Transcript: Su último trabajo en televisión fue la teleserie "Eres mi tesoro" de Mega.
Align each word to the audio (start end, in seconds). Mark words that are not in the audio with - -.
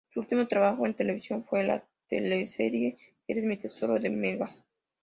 Su 0.11 0.21
último 0.21 0.47
trabajo 0.47 0.87
en 0.87 0.95
televisión 0.95 1.45
fue 1.45 1.63
la 1.63 1.83
teleserie 2.07 2.97
"Eres 3.27 3.43
mi 3.43 3.55
tesoro" 3.57 3.99
de 3.99 4.09
Mega. 4.09 4.49